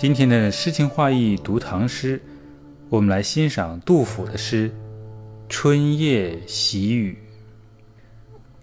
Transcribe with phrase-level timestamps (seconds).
[0.00, 2.22] 今天的诗情画意读唐诗，
[2.88, 4.70] 我们来欣赏杜甫的诗
[5.48, 7.18] 《春夜喜雨》。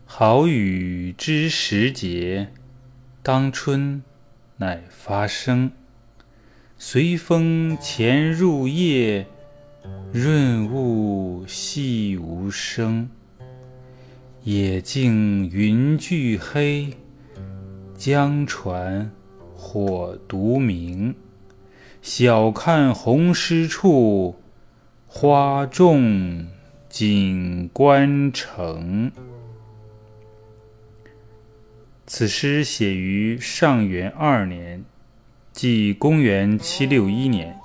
[0.06, 2.48] 好雨知时节，
[3.22, 4.02] 当春
[4.56, 5.74] 乃发生。
[6.78, 9.28] 随风潜入夜，
[10.14, 13.10] 润物细无声。
[14.46, 16.94] 野径云俱黑，
[17.98, 19.12] 江船
[19.54, 21.14] 火独明。
[22.08, 24.36] 晓看红湿处，
[25.08, 26.46] 花重
[26.88, 29.12] 锦官城。
[32.06, 34.86] 此诗写于上元二年，
[35.52, 37.58] 即公元七六一年。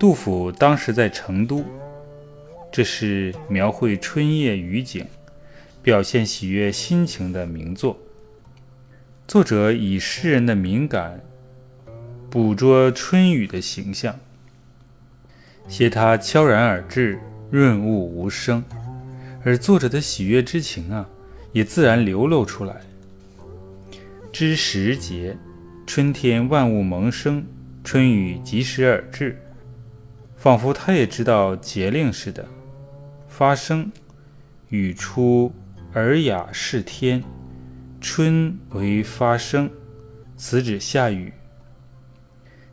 [0.00, 1.64] 杜甫当时在成都，
[2.72, 5.06] 这是描绘春夜雨景、
[5.80, 7.96] 表现喜悦心情的名作。
[9.28, 11.20] 作者以诗人的敏感。
[12.30, 14.14] 捕捉春雨的形象，
[15.66, 17.18] 写它悄然而至，
[17.50, 18.62] 润物无声，
[19.42, 21.08] 而作者的喜悦之情啊，
[21.52, 22.76] 也自然流露出来。
[24.30, 25.38] 知时节，
[25.86, 27.46] 春天万物萌生，
[27.82, 29.40] 春雨及时而至，
[30.36, 32.46] 仿佛他也知道节令似的。
[33.26, 33.90] 发生，
[34.68, 35.50] 语出
[35.94, 37.24] 尔雅是天，
[38.02, 39.70] 春为发生，
[40.36, 41.32] 此指下雨。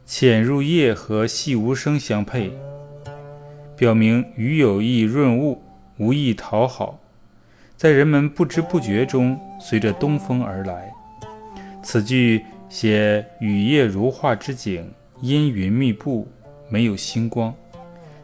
[0.06, 2.52] 潜入夜和细无声相配，
[3.76, 5.64] 表明雨有意润物，
[5.98, 7.00] 无意讨好，
[7.76, 10.94] 在人们不知不觉中随着东风而来。
[11.82, 16.28] 此句写雨夜如画之景，阴云密布，
[16.70, 17.52] 没有星光，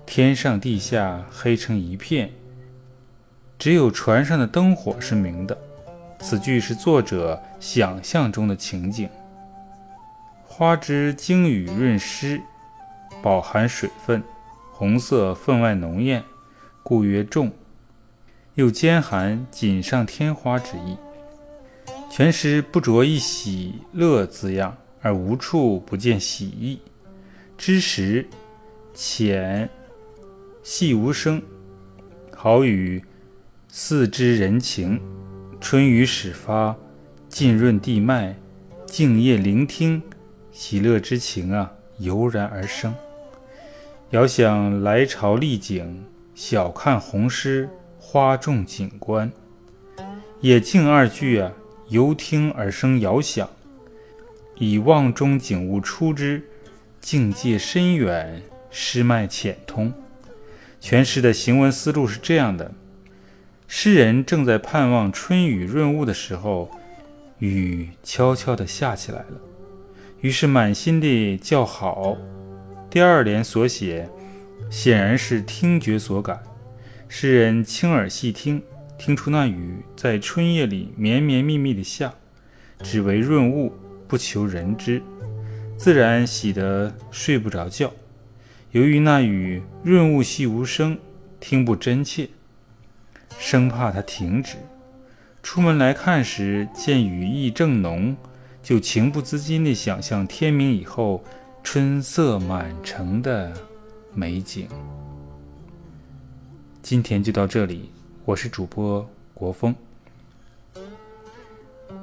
[0.05, 2.29] 天上地下黑成一片，
[3.57, 5.57] 只有船上的灯火是明的。
[6.19, 9.09] 此句是作者想象中的情景。
[10.53, 12.42] 花枝经雨润湿，
[13.23, 14.21] 饱含水分，
[14.73, 16.26] 红色分外浓艳，
[16.83, 17.53] 故曰重。
[18.55, 20.98] 又兼含锦上添花之意。
[22.09, 26.81] 全诗不着一喜乐字样，而无处不见喜意。
[27.58, 28.27] 知时
[28.93, 29.70] 浅
[30.61, 31.42] 细无声，
[32.36, 33.02] 好雨
[33.70, 35.02] 似知人情。
[35.61, 36.76] 春雨始发，
[37.30, 38.36] 浸润地脉，
[38.86, 40.03] 静夜聆听。
[40.52, 42.94] 喜乐之情啊，油然而生。
[44.10, 46.04] 遥想来朝丽景，
[46.36, 49.32] 晓看红湿，花重锦官。
[50.42, 51.54] 野径二句啊，
[51.88, 53.50] 由听而生遥想，
[54.58, 56.44] 以望中景物出之，
[57.00, 59.94] 境界深远，诗脉浅通。
[60.82, 62.73] 全诗的行文思路是这样的：
[63.68, 66.70] 诗人正在盼望春雨润物的时候，
[67.39, 69.51] 雨悄悄地下起来了。
[70.21, 72.15] 于是满心地叫好。
[72.89, 74.08] 第二联所写，
[74.70, 76.43] 显然是听觉所感。
[77.08, 78.61] 诗人轻耳细听，
[78.99, 82.14] 听出那雨在春夜里绵绵密密地下，
[82.83, 83.73] 只为润物，
[84.08, 85.02] 不求人知，
[85.76, 87.92] 自然喜得睡不着觉。
[88.71, 90.99] 由于那雨润物细无声，
[91.39, 92.30] 听不真切，
[93.39, 94.58] 生怕它停止。
[95.42, 98.15] 出门来看时，见雨意正浓。
[98.61, 101.23] 就情不自禁地想象天明以后
[101.64, 103.52] 春色满城的
[104.14, 104.67] 美景。
[106.82, 107.89] 今天就到这里，
[108.23, 109.73] 我是主播国风。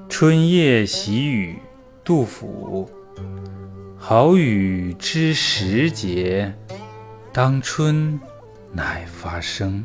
[0.09, 1.59] 春夜喜雨，
[2.03, 2.91] 杜甫。
[3.97, 6.53] 好雨知时节，
[7.33, 8.19] 当春
[8.73, 9.85] 乃发生。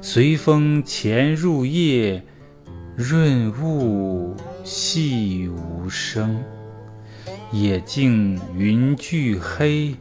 [0.00, 2.22] 随风潜入夜，
[2.96, 4.34] 润物。
[4.68, 6.42] 细无声，
[7.52, 9.94] 野径云俱黑，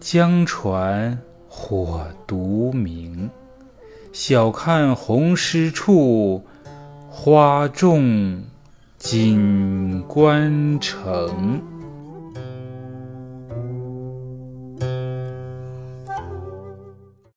[0.00, 1.16] 江船
[1.48, 3.30] 火独明。
[4.12, 6.44] 晓看红湿处，
[7.08, 8.42] 花重
[8.98, 11.62] 锦官城。